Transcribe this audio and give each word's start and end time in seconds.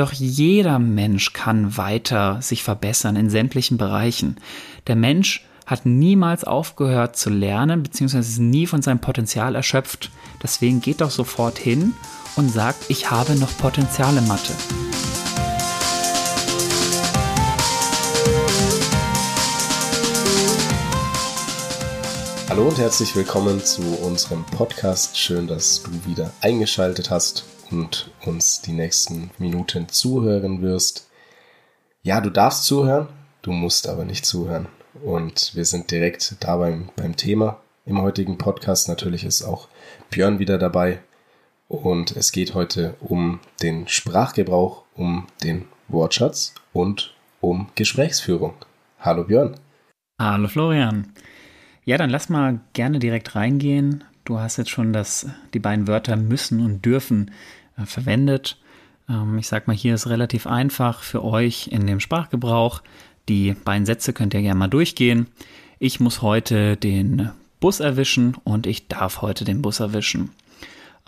Doch 0.00 0.14
jeder 0.14 0.78
Mensch 0.78 1.34
kann 1.34 1.76
weiter 1.76 2.40
sich 2.40 2.62
verbessern 2.62 3.16
in 3.16 3.28
sämtlichen 3.28 3.76
Bereichen. 3.76 4.36
Der 4.86 4.96
Mensch 4.96 5.44
hat 5.66 5.84
niemals 5.84 6.42
aufgehört 6.44 7.16
zu 7.16 7.28
lernen, 7.28 7.82
beziehungsweise 7.82 8.30
ist 8.30 8.38
nie 8.38 8.66
von 8.66 8.80
seinem 8.80 9.00
Potenzial 9.00 9.54
erschöpft. 9.54 10.10
Deswegen 10.42 10.80
geht 10.80 11.02
doch 11.02 11.10
sofort 11.10 11.58
hin 11.58 11.92
und 12.36 12.50
sagt, 12.50 12.86
ich 12.88 13.10
habe 13.10 13.34
noch 13.34 13.54
Potenziale 13.58 14.22
Mathe. 14.22 14.54
Hallo 22.60 22.68
und 22.68 22.78
herzlich 22.78 23.16
willkommen 23.16 23.58
zu 23.60 23.80
unserem 24.04 24.44
Podcast. 24.44 25.16
Schön, 25.16 25.46
dass 25.46 25.82
du 25.82 25.92
wieder 26.04 26.30
eingeschaltet 26.42 27.08
hast 27.08 27.46
und 27.70 28.10
uns 28.26 28.60
die 28.60 28.72
nächsten 28.72 29.30
Minuten 29.38 29.88
zuhören 29.88 30.60
wirst. 30.60 31.08
Ja, 32.02 32.20
du 32.20 32.28
darfst 32.28 32.64
zuhören, 32.64 33.08
du 33.40 33.52
musst 33.52 33.88
aber 33.88 34.04
nicht 34.04 34.26
zuhören. 34.26 34.68
Und 35.02 35.52
wir 35.54 35.64
sind 35.64 35.90
direkt 35.90 36.36
da 36.40 36.58
beim, 36.58 36.90
beim 36.96 37.16
Thema 37.16 37.62
im 37.86 38.02
heutigen 38.02 38.36
Podcast. 38.36 38.88
Natürlich 38.88 39.24
ist 39.24 39.42
auch 39.42 39.68
Björn 40.10 40.38
wieder 40.38 40.58
dabei. 40.58 41.00
Und 41.66 42.14
es 42.14 42.30
geht 42.30 42.52
heute 42.52 42.94
um 43.00 43.40
den 43.62 43.88
Sprachgebrauch, 43.88 44.82
um 44.94 45.28
den 45.42 45.64
Wortschatz 45.88 46.52
und 46.74 47.14
um 47.40 47.70
Gesprächsführung. 47.74 48.52
Hallo 48.98 49.24
Björn. 49.24 49.58
Hallo 50.20 50.46
Florian. 50.46 51.14
Ja, 51.84 51.96
dann 51.96 52.10
lass 52.10 52.28
mal 52.28 52.60
gerne 52.72 52.98
direkt 52.98 53.34
reingehen. 53.34 54.04
Du 54.24 54.38
hast 54.38 54.58
jetzt 54.58 54.70
schon 54.70 54.92
das, 54.92 55.26
die 55.54 55.58
beiden 55.58 55.86
Wörter 55.86 56.16
müssen 56.16 56.60
und 56.60 56.84
dürfen 56.84 57.30
äh, 57.76 57.86
verwendet. 57.86 58.58
Ähm, 59.08 59.38
ich 59.38 59.48
sag 59.48 59.66
mal, 59.66 59.76
hier 59.76 59.94
ist 59.94 60.08
relativ 60.08 60.46
einfach 60.46 61.02
für 61.02 61.24
euch 61.24 61.68
in 61.68 61.86
dem 61.86 62.00
Sprachgebrauch. 62.00 62.82
Die 63.28 63.54
beiden 63.54 63.86
Sätze 63.86 64.12
könnt 64.12 64.34
ihr 64.34 64.42
gerne 64.42 64.58
mal 64.58 64.68
durchgehen. 64.68 65.26
Ich 65.78 66.00
muss 66.00 66.22
heute 66.22 66.76
den 66.76 67.30
Bus 67.60 67.80
erwischen 67.80 68.36
und 68.44 68.66
ich 68.66 68.88
darf 68.88 69.22
heute 69.22 69.44
den 69.44 69.62
Bus 69.62 69.80
erwischen. 69.80 70.30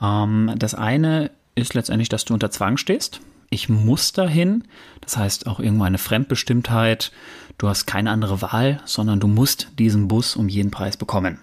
Ähm, 0.00 0.52
das 0.56 0.74
eine 0.74 1.30
ist 1.54 1.74
letztendlich, 1.74 2.08
dass 2.08 2.24
du 2.24 2.34
unter 2.34 2.50
Zwang 2.50 2.76
stehst. 2.76 3.20
Ich 3.52 3.68
muss 3.68 4.12
dahin. 4.12 4.64
Das 5.02 5.18
heißt 5.18 5.46
auch 5.46 5.60
irgendwo 5.60 5.84
eine 5.84 5.98
Fremdbestimmtheit. 5.98 7.12
Du 7.58 7.68
hast 7.68 7.84
keine 7.84 8.10
andere 8.10 8.40
Wahl, 8.40 8.80
sondern 8.86 9.20
du 9.20 9.28
musst 9.28 9.68
diesen 9.78 10.08
Bus 10.08 10.36
um 10.36 10.48
jeden 10.48 10.70
Preis 10.70 10.96
bekommen. 10.96 11.38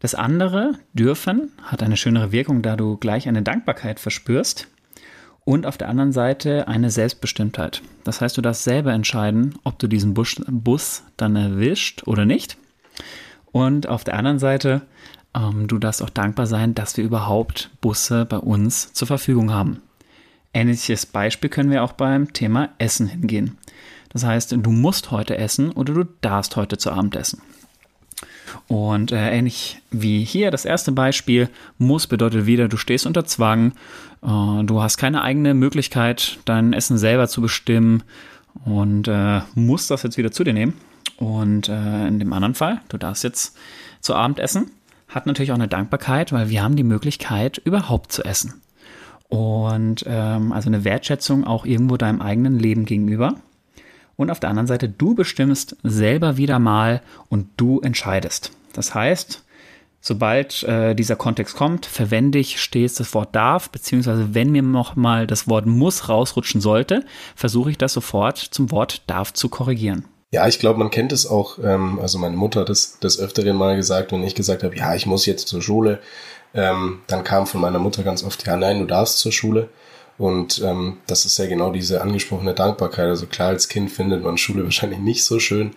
Das 0.00 0.14
andere, 0.14 0.78
dürfen, 0.94 1.52
hat 1.62 1.82
eine 1.82 1.98
schönere 1.98 2.32
Wirkung, 2.32 2.62
da 2.62 2.76
du 2.76 2.96
gleich 2.96 3.28
eine 3.28 3.42
Dankbarkeit 3.42 4.00
verspürst 4.00 4.66
und 5.44 5.66
auf 5.66 5.76
der 5.76 5.90
anderen 5.90 6.12
Seite 6.12 6.68
eine 6.68 6.90
Selbstbestimmtheit. 6.90 7.82
Das 8.04 8.22
heißt, 8.22 8.38
du 8.38 8.40
darfst 8.40 8.64
selber 8.64 8.94
entscheiden, 8.94 9.56
ob 9.62 9.78
du 9.78 9.88
diesen 9.88 10.14
Bus, 10.14 10.36
Bus 10.46 11.02
dann 11.18 11.36
erwischt 11.36 12.04
oder 12.06 12.24
nicht. 12.24 12.56
Und 13.52 13.88
auf 13.88 14.04
der 14.04 14.16
anderen 14.16 14.38
Seite, 14.38 14.80
ähm, 15.34 15.68
du 15.68 15.78
darfst 15.78 16.02
auch 16.02 16.10
dankbar 16.10 16.46
sein, 16.46 16.74
dass 16.74 16.96
wir 16.96 17.04
überhaupt 17.04 17.68
Busse 17.82 18.24
bei 18.24 18.38
uns 18.38 18.94
zur 18.94 19.06
Verfügung 19.06 19.52
haben. 19.52 19.82
Ähnliches 20.54 21.04
Beispiel 21.04 21.50
können 21.50 21.70
wir 21.70 21.82
auch 21.82 21.92
beim 21.92 22.32
Thema 22.32 22.70
Essen 22.78 23.08
hingehen. 23.08 23.58
Das 24.10 24.24
heißt, 24.24 24.52
du 24.52 24.70
musst 24.70 25.10
heute 25.10 25.36
essen 25.36 25.72
oder 25.72 25.92
du 25.92 26.04
darfst 26.20 26.54
heute 26.54 26.78
zu 26.78 26.92
Abend 26.92 27.16
essen. 27.16 27.42
Und 28.68 29.10
äh, 29.10 29.36
ähnlich 29.36 29.82
wie 29.90 30.24
hier 30.24 30.52
das 30.52 30.64
erste 30.64 30.92
Beispiel, 30.92 31.48
muss 31.78 32.06
bedeutet 32.06 32.46
wieder, 32.46 32.68
du 32.68 32.76
stehst 32.76 33.06
unter 33.06 33.24
Zwang, 33.24 33.72
äh, 34.22 34.64
du 34.64 34.80
hast 34.80 34.96
keine 34.96 35.22
eigene 35.22 35.54
Möglichkeit, 35.54 36.38
dein 36.44 36.72
Essen 36.72 36.96
selber 36.96 37.28
zu 37.28 37.42
bestimmen 37.42 38.04
und 38.64 39.08
äh, 39.08 39.40
musst 39.56 39.90
das 39.90 40.04
jetzt 40.04 40.16
wieder 40.16 40.30
zu 40.30 40.44
dir 40.44 40.54
nehmen. 40.54 40.74
Und 41.16 41.68
äh, 41.68 42.06
in 42.06 42.20
dem 42.20 42.32
anderen 42.32 42.54
Fall, 42.54 42.80
du 42.88 42.96
darfst 42.96 43.24
jetzt 43.24 43.56
zu 44.00 44.14
Abend 44.14 44.38
essen, 44.38 44.70
hat 45.08 45.26
natürlich 45.26 45.50
auch 45.50 45.56
eine 45.56 45.68
Dankbarkeit, 45.68 46.32
weil 46.32 46.48
wir 46.48 46.62
haben 46.62 46.76
die 46.76 46.84
Möglichkeit, 46.84 47.58
überhaupt 47.58 48.12
zu 48.12 48.24
essen. 48.24 48.54
Und 49.34 50.04
ähm, 50.06 50.52
also 50.52 50.68
eine 50.68 50.84
Wertschätzung 50.84 51.44
auch 51.44 51.66
irgendwo 51.66 51.96
deinem 51.96 52.22
eigenen 52.22 52.56
Leben 52.56 52.84
gegenüber. 52.84 53.34
Und 54.14 54.30
auf 54.30 54.38
der 54.38 54.48
anderen 54.48 54.68
Seite, 54.68 54.88
du 54.88 55.16
bestimmst 55.16 55.76
selber 55.82 56.36
wieder 56.36 56.60
mal 56.60 57.02
und 57.28 57.48
du 57.56 57.80
entscheidest. 57.80 58.52
Das 58.74 58.94
heißt, 58.94 59.42
sobald 60.00 60.62
äh, 60.62 60.94
dieser 60.94 61.16
Kontext 61.16 61.56
kommt, 61.56 61.84
verwende 61.84 62.38
ich 62.38 62.60
stets 62.60 62.94
das 62.94 63.12
Wort 63.12 63.34
darf, 63.34 63.70
beziehungsweise 63.70 64.36
wenn 64.36 64.52
mir 64.52 64.62
noch 64.62 64.94
mal 64.94 65.26
das 65.26 65.48
Wort 65.48 65.66
muss 65.66 66.08
rausrutschen 66.08 66.60
sollte, 66.60 67.04
versuche 67.34 67.72
ich 67.72 67.78
das 67.78 67.92
sofort 67.92 68.38
zum 68.38 68.70
Wort 68.70 69.02
darf 69.08 69.32
zu 69.32 69.48
korrigieren. 69.48 70.04
Ja, 70.30 70.46
ich 70.46 70.60
glaube, 70.60 70.78
man 70.78 70.90
kennt 70.90 71.12
es 71.12 71.26
auch. 71.26 71.58
Ähm, 71.58 71.98
also 72.00 72.18
meine 72.18 72.36
Mutter 72.36 72.60
hat 72.60 72.68
das 72.68 73.00
des 73.00 73.18
Öfteren 73.18 73.56
mal 73.56 73.74
gesagt, 73.74 74.12
wenn 74.12 74.22
ich 74.22 74.36
gesagt 74.36 74.62
habe, 74.62 74.76
ja, 74.76 74.94
ich 74.94 75.06
muss 75.06 75.26
jetzt 75.26 75.48
zur 75.48 75.60
Schule, 75.60 76.00
ähm, 76.54 77.00
dann 77.08 77.24
kam 77.24 77.46
von 77.46 77.60
meiner 77.60 77.78
Mutter 77.78 78.02
ganz 78.02 78.22
oft, 78.24 78.46
ja, 78.46 78.56
nein, 78.56 78.78
du 78.78 78.86
darfst 78.86 79.18
zur 79.18 79.32
Schule. 79.32 79.68
Und 80.16 80.62
ähm, 80.64 80.98
das 81.08 81.24
ist 81.24 81.38
ja 81.38 81.46
genau 81.46 81.72
diese 81.72 82.00
angesprochene 82.00 82.54
Dankbarkeit. 82.54 83.06
Also 83.06 83.26
klar, 83.26 83.48
als 83.48 83.68
Kind 83.68 83.90
findet 83.90 84.22
man 84.22 84.38
Schule 84.38 84.62
wahrscheinlich 84.64 85.00
nicht 85.00 85.24
so 85.24 85.40
schön, 85.40 85.72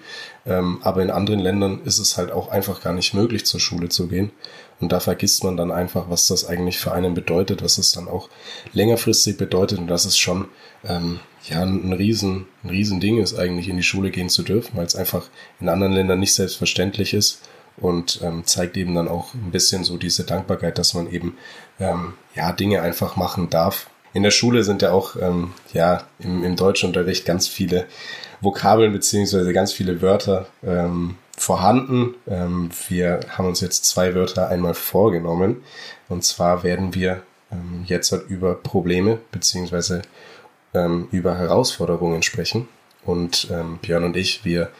ähm, 0.45 0.79
aber 0.83 1.01
in 1.01 1.09
anderen 1.09 1.39
Ländern 1.39 1.81
ist 1.85 1.97
es 1.97 2.17
halt 2.17 2.31
auch 2.31 2.49
einfach 2.49 2.81
gar 2.81 2.93
nicht 2.93 3.13
möglich, 3.15 3.45
zur 3.45 3.59
Schule 3.59 3.89
zu 3.89 4.07
gehen. 4.07 4.31
Und 4.79 4.91
da 4.91 4.99
vergisst 4.99 5.43
man 5.43 5.57
dann 5.57 5.71
einfach, 5.71 6.07
was 6.07 6.27
das 6.27 6.45
eigentlich 6.45 6.77
für 6.77 6.91
einen 6.91 7.15
bedeutet, 7.15 7.63
was 7.63 7.79
es 7.79 7.91
dann 7.91 8.07
auch 8.07 8.29
längerfristig 8.73 9.35
bedeutet 9.35 9.79
und 9.79 9.87
dass 9.87 10.05
es 10.05 10.19
schon 10.19 10.49
ähm, 10.87 11.19
ja 11.49 11.63
ein 11.63 11.93
riesen, 11.93 12.45
ein 12.63 12.69
riesen 12.69 13.01
ist, 13.01 13.39
eigentlich 13.39 13.69
in 13.69 13.77
die 13.77 13.83
Schule 13.83 14.11
gehen 14.11 14.29
zu 14.29 14.43
dürfen, 14.43 14.77
weil 14.77 14.85
es 14.85 14.95
einfach 14.95 15.29
in 15.59 15.67
anderen 15.67 15.93
Ländern 15.93 16.19
nicht 16.19 16.35
selbstverständlich 16.35 17.15
ist 17.15 17.41
und 17.77 18.21
ähm, 18.23 18.45
zeigt 18.45 18.75
eben 18.77 18.95
dann 18.95 19.07
auch 19.07 19.33
ein 19.33 19.51
bisschen 19.51 19.83
so 19.83 19.97
diese 19.97 20.23
Dankbarkeit, 20.23 20.77
dass 20.77 20.93
man 20.93 21.09
eben 21.11 21.37
ähm, 21.79 22.13
ja 22.35 22.51
Dinge 22.51 22.81
einfach 22.81 23.15
machen 23.15 23.49
darf, 23.49 23.87
in 24.17 24.23
der 24.23 24.31
Schule 24.31 24.63
sind 24.63 24.81
ja 24.81 24.91
auch 24.91 25.15
ähm, 25.15 25.53
ja 25.73 26.03
im, 26.17 26.43
im 26.43 26.55
Deutschunterricht 26.55 27.23
ganz 27.25 27.47
viele 27.47 27.85
Vokabeln 28.41 28.91
beziehungsweise 28.91 29.53
ganz 29.53 29.73
viele 29.73 30.01
Wörter 30.01 30.47
ähm, 30.63 31.17
vorhanden. 31.37 32.15
Ähm, 32.27 32.71
wir 32.89 33.19
haben 33.29 33.47
uns 33.47 33.61
jetzt 33.61 33.85
zwei 33.85 34.15
Wörter 34.15 34.49
einmal 34.49 34.73
vorgenommen. 34.73 35.63
Und 36.09 36.23
zwar 36.23 36.63
werden 36.63 36.95
wir 36.95 37.21
ähm, 37.51 37.83
jetzt 37.85 38.11
halt 38.11 38.27
über 38.27 38.55
Probleme 38.55 39.19
beziehungsweise 39.31 40.01
ähm, 40.73 41.07
über 41.11 41.37
Herausforderungen 41.37 42.23
sprechen. 42.23 42.67
Und 43.05 43.49
ähm, 43.51 43.77
Björn 43.81 44.03
und 44.03 44.17
ich, 44.17 44.43
wir 44.43 44.71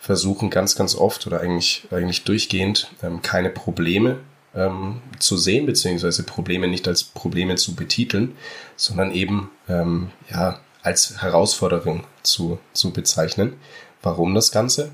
versuchen 0.00 0.50
ganz, 0.50 0.74
ganz 0.74 0.94
oft 0.96 1.26
oder 1.26 1.40
eigentlich, 1.40 1.86
eigentlich 1.90 2.24
durchgehend 2.24 2.90
ähm, 3.02 3.22
keine 3.22 3.50
Probleme 3.50 4.18
ähm, 4.54 5.02
zu 5.18 5.36
sehen, 5.36 5.66
beziehungsweise 5.66 6.24
Probleme 6.24 6.66
nicht 6.66 6.88
als 6.88 7.04
Probleme 7.04 7.56
zu 7.56 7.76
betiteln, 7.76 8.36
sondern 8.76 9.12
eben 9.12 9.50
ähm, 9.68 10.10
ja, 10.30 10.58
als 10.82 11.22
Herausforderung 11.22 12.04
zu, 12.22 12.58
zu 12.72 12.92
bezeichnen. 12.92 13.54
Warum 14.02 14.34
das 14.34 14.50
Ganze? 14.50 14.90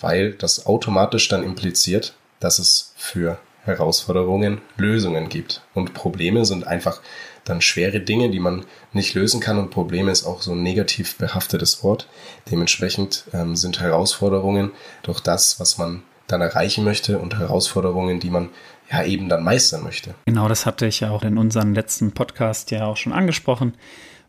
Weil 0.00 0.32
das 0.32 0.66
automatisch 0.66 1.28
dann 1.28 1.44
impliziert, 1.44 2.14
dass 2.40 2.58
es 2.58 2.94
für 2.96 3.38
Herausforderungen 3.66 4.60
Lösungen 4.76 5.28
gibt. 5.28 5.62
Und 5.74 5.94
Probleme 5.94 6.44
sind 6.44 6.66
einfach 6.66 7.00
dann 7.44 7.60
schwere 7.60 8.00
Dinge, 8.00 8.30
die 8.30 8.40
man 8.40 8.64
nicht 8.92 9.14
lösen 9.14 9.40
kann. 9.40 9.58
Und 9.58 9.70
Probleme 9.70 10.10
ist 10.10 10.24
auch 10.24 10.42
so 10.42 10.52
ein 10.52 10.62
negativ 10.62 11.16
behaftetes 11.16 11.82
Wort. 11.82 12.08
Dementsprechend 12.50 13.24
ähm, 13.32 13.56
sind 13.56 13.80
Herausforderungen 13.80 14.72
durch 15.02 15.20
das, 15.20 15.60
was 15.60 15.78
man 15.78 16.02
dann 16.26 16.40
erreichen 16.40 16.84
möchte 16.84 17.18
und 17.18 17.38
Herausforderungen, 17.38 18.20
die 18.20 18.30
man 18.30 18.50
ja 18.90 19.04
eben 19.04 19.28
dann 19.28 19.44
meistern 19.44 19.82
möchte. 19.82 20.14
Genau, 20.26 20.48
das 20.48 20.66
hatte 20.66 20.86
ich 20.86 21.00
ja 21.00 21.10
auch 21.10 21.22
in 21.22 21.38
unserem 21.38 21.72
letzten 21.72 22.12
Podcast 22.12 22.70
ja 22.70 22.86
auch 22.86 22.96
schon 22.96 23.12
angesprochen, 23.12 23.74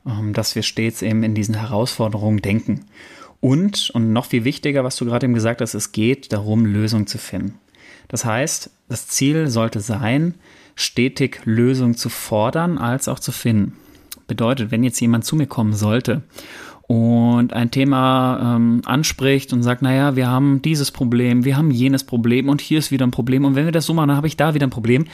ähm, 0.06 0.34
dass 0.34 0.56
wir 0.56 0.64
stets 0.64 1.02
eben 1.02 1.24
in 1.24 1.36
diesen 1.36 1.56
Herausforderungen 1.56 2.42
denken. 2.42 2.86
Und, 3.40 3.92
und 3.92 4.14
noch 4.14 4.26
viel 4.26 4.44
wichtiger, 4.44 4.84
was 4.84 4.96
du 4.96 5.06
gerade 5.06 5.26
eben 5.26 5.34
gesagt 5.34 5.62
hast, 5.62 5.76
es 5.76 5.92
geht 5.92 6.34
darum, 6.34 6.66
Lösungen 6.66 7.06
zu 7.06 7.18
finden. 7.18 7.60
Das 8.08 8.26
heißt, 8.26 8.70
das 8.90 9.08
Ziel 9.08 9.48
sollte 9.48 9.80
sein, 9.80 10.36
stetig 10.76 11.42
Lösungen 11.46 11.96
zu 11.96 12.10
fordern 12.10 12.78
als 12.78 13.08
auch 13.08 13.20
zu 13.20 13.32
finden. 13.32 13.74
Bedeutet, 14.28 14.72
wenn 14.72 14.84
jetzt 14.84 15.00
jemand 15.00 15.26
zu 15.26 15.36
mir 15.36 15.48
kommen 15.48 15.74
sollte 15.74 16.22
und 16.88 17.52
ein 17.52 17.70
Thema 17.70 18.56
ähm, 18.56 18.82
anspricht 18.86 19.52
und 19.52 19.62
sagt, 19.62 19.82
naja, 19.82 20.16
wir 20.16 20.28
haben 20.28 20.62
dieses 20.62 20.92
Problem, 20.92 21.44
wir 21.44 21.58
haben 21.58 21.70
jenes 21.70 22.06
Problem 22.06 22.48
und 22.48 22.62
hier 22.62 22.80
ist 22.80 22.92
wieder 22.92 23.06
ein 23.06 23.12
Problem 23.12 23.44
und 23.44 23.56
wenn 23.56 23.66
wir 23.66 23.74
das 23.74 23.86
so 23.86 23.94
machen, 23.94 24.08
dann 24.08 24.18
habe 24.18 24.28
ich 24.28 24.38
da 24.38 24.54
wieder 24.54 24.66
ein 24.66 24.72
Problem. 24.72 25.06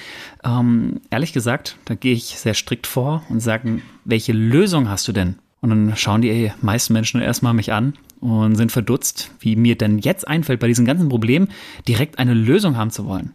Ähm, 0.44 1.02
ehrlich 1.10 1.34
gesagt, 1.34 1.78
da 1.86 1.96
gehe 1.96 2.14
ich 2.14 2.38
sehr 2.38 2.54
strikt 2.54 2.86
vor 2.86 3.24
und 3.30 3.40
sage, 3.40 3.82
welche 4.06 4.34
Lösung 4.34 4.88
hast 4.88 5.08
du 5.08 5.14
denn? 5.14 5.36
Und 5.64 5.70
dann 5.70 5.96
schauen 5.96 6.22
die 6.22 6.52
meisten 6.62 6.92
Menschen 6.92 7.22
erstmal 7.22 7.54
mich 7.54 7.72
an 7.72 7.94
und 8.20 8.56
sind 8.56 8.74
verdutzt, 8.74 9.32
wie 9.40 9.56
mir 9.56 9.78
denn 9.78 9.98
jetzt 9.98 10.28
einfällt, 10.28 10.60
bei 10.60 10.68
diesem 10.68 10.84
ganzen 10.84 11.08
Problem 11.08 11.48
direkt 11.88 12.20
eine 12.20 12.34
Lösung 12.34 12.76
haben 12.76 12.92
zu 12.92 13.06
wollen. 13.06 13.32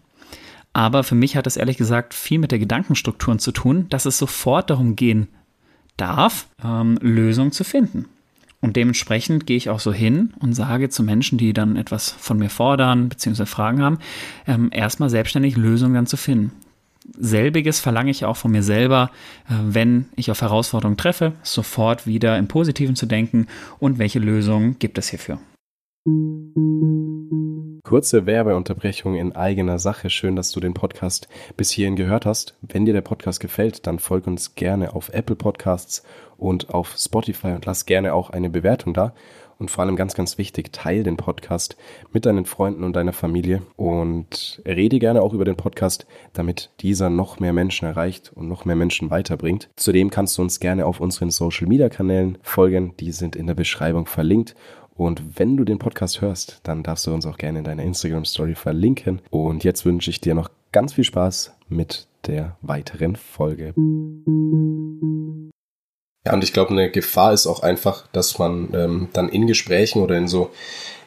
Aber 0.75 1.05
für 1.05 1.15
mich 1.15 1.37
hat 1.37 1.47
das 1.47 1.57
ehrlich 1.57 1.79
gesagt 1.79 2.13
viel 2.13 2.39
mit 2.39 2.53
der 2.53 2.59
Gedankenstrukturen 2.59 3.39
zu 3.39 3.51
tun, 3.51 3.87
dass 3.89 4.05
es 4.05 4.19
sofort 4.19 4.69
darum 4.69 4.95
gehen 4.95 5.29
darf, 5.97 6.49
ähm, 6.63 6.99
Lösungen 7.01 7.51
zu 7.51 7.65
finden. 7.65 8.05
Und 8.61 8.77
dementsprechend 8.77 9.47
gehe 9.47 9.57
ich 9.57 9.71
auch 9.71 9.81
so 9.81 9.95
hin 9.95 10.35
und 10.39 10.53
sage 10.53 10.91
zu 10.91 11.03
Menschen, 11.03 11.39
die 11.39 11.55
dann 11.55 11.77
etwas 11.77 12.11
von 12.11 12.39
mir 12.39 12.51
fordern 12.51 13.09
bzw. 13.09 13.47
Fragen 13.47 13.81
haben, 13.81 14.01
ähm, 14.47 14.69
erstmal 14.71 15.09
selbstständig 15.09 15.57
Lösungen 15.57 15.95
dann 15.95 16.07
zu 16.07 16.19
finden. 16.19 16.53
Selbiges 17.17 17.81
verlange 17.81 18.11
ich 18.11 18.25
auch 18.25 18.37
von 18.37 18.51
mir 18.51 18.63
selber, 18.63 19.11
äh, 19.49 19.55
wenn 19.63 20.07
ich 20.17 20.31
auf 20.31 20.41
Herausforderungen 20.41 20.97
treffe, 20.97 21.33
sofort 21.43 22.07
wieder 22.07 22.39
im 22.39 22.49
Positiven 22.49 22.97
zu 22.97 23.07
denken 23.07 23.47
und 23.79 23.99
welche 23.99 24.19
Lösungen 24.19 24.79
gibt 24.79 24.99
es 24.99 25.09
hierfür. 25.09 25.39
Kurze 27.89 28.27
Werbeunterbrechung 28.27 29.15
in 29.15 29.35
eigener 29.35 29.79
Sache. 29.79 30.11
Schön, 30.11 30.37
dass 30.37 30.53
du 30.53 30.61
den 30.61 30.75
Podcast 30.75 31.27
bis 31.57 31.71
hierhin 31.71 31.97
gehört 31.97 32.27
hast. 32.27 32.55
Wenn 32.61 32.85
dir 32.85 32.93
der 32.93 33.01
Podcast 33.01 33.41
gefällt, 33.41 33.87
dann 33.87 33.99
folg 33.99 34.27
uns 34.27 34.55
gerne 34.55 34.95
auf 34.95 35.09
Apple 35.09 35.37
Podcasts 35.37 36.03
und 36.37 36.69
auf 36.69 36.97
Spotify 36.99 37.49
und 37.49 37.65
lass 37.65 37.87
gerne 37.87 38.13
auch 38.13 38.31
eine 38.31 38.51
Bewertung 38.51 38.93
da. 38.93 39.15
Und 39.59 39.73
vor 39.73 39.85
allem 39.85 39.97
ganz, 39.97 40.15
ganz 40.15 40.39
wichtig, 40.39 40.73
teil 40.73 41.03
den 41.03 41.17
Podcast 41.17 41.77
mit 42.13 42.27
deinen 42.27 42.45
Freunden 42.45 42.85
und 42.85 42.95
deiner 42.95 43.13
Familie 43.13 43.63
und 43.77 44.63
rede 44.65 45.01
gerne 45.01 45.21
auch 45.21 45.35
über 45.35 45.45
den 45.45 45.57
Podcast, 45.57 46.07
damit 46.33 46.71
dieser 46.81 47.11
noch 47.11 47.41
mehr 47.41 47.53
Menschen 47.53 47.87
erreicht 47.87 48.33
und 48.35 48.47
noch 48.47 48.65
mehr 48.65 48.77
Menschen 48.77 49.11
weiterbringt. 49.11 49.69
Zudem 49.75 50.11
kannst 50.11 50.39
du 50.39 50.43
uns 50.43 50.61
gerne 50.61 50.87
auf 50.87 51.01
unseren 51.01 51.31
Social 51.31 51.67
Media 51.67 51.89
Kanälen 51.89 52.39
folgen. 52.43 52.95
Die 53.01 53.11
sind 53.11 53.35
in 53.35 53.49
der 53.49 53.55
Beschreibung 53.55 54.07
verlinkt. 54.07 54.55
Und 54.95 55.39
wenn 55.39 55.57
du 55.57 55.65
den 55.65 55.79
Podcast 55.79 56.21
hörst, 56.21 56.61
dann 56.63 56.83
darfst 56.83 57.07
du 57.07 57.15
uns 57.15 57.27
auch 57.27 57.39
gerne 57.39 57.59
in 57.59 57.65
deiner 57.65 57.85
Instagram 57.85 58.25
Story 58.25 58.55
verlinken. 58.55 59.21
Und 59.31 59.65
jetzt 59.65 59.85
wünsche 59.85 60.11
ich 60.11 60.21
dir 60.21 60.35
noch 60.35 60.51
ganz 60.73 60.93
viel 60.93 61.05
Spaß 61.05 61.55
mit 61.69 62.07
der 62.27 62.57
weiteren 62.63 63.17
Folge. 63.17 63.75
Ja, 66.29 66.35
und 66.35 66.45
ich 66.45 66.53
glaube, 66.53 66.73
eine 66.73 66.91
Gefahr 66.91 67.33
ist 67.33 67.47
auch 67.47 67.63
einfach, 67.63 68.07
dass 68.13 68.39
man 68.39 68.69
ähm, 68.75 69.09
dann 69.15 69.31
in 69.31 69.47
Gesprächen 69.47 70.03
oder 70.03 70.19
in 70.19 70.29
so 70.29 70.51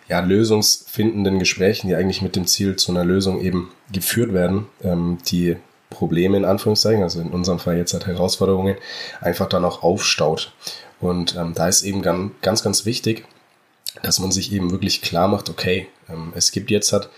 ja, 0.10 0.20
lösungsfindenden 0.20 1.38
Gesprächen, 1.38 1.90
die 1.90 1.96
eigentlich 1.96 2.24
mit 2.24 2.36
dem 2.36 2.48
Ziel 2.48 2.76
zu 2.76 2.92
einer 2.92 3.06
Lösung 3.06 3.40
eben 3.40 3.72
geführt 3.92 4.34
werden, 4.34 4.66
ähm, 4.84 5.20
die 5.28 5.58
Probleme 5.92 6.38
in 6.38 6.46
Anführungszeichen, 6.46 7.04
also 7.04 7.22
in 7.22 7.30
unserem 7.30 7.60
Fall 7.60 7.78
jetzt 7.78 7.94
halt 7.94 8.08
Herausforderungen, 8.08 8.78
einfach 9.20 9.48
dann 9.48 9.64
auch 9.64 9.84
aufstaut. 9.84 10.54
Und 11.00 11.36
ähm, 11.36 11.54
da 11.54 11.68
ist 11.68 11.84
eben 11.84 12.02
ganz, 12.02 12.32
ganz, 12.42 12.64
ganz 12.64 12.86
wichtig, 12.88 13.28
dass 14.02 14.18
man 14.18 14.32
sich 14.32 14.52
eben 14.52 14.72
wirklich 14.72 15.04
klar 15.04 15.28
macht, 15.28 15.52
okay, 15.52 15.88
ähm, 16.10 16.34
es 16.36 16.52
gibt 16.52 16.72
jetzt 16.72 16.94
halt 16.94 17.10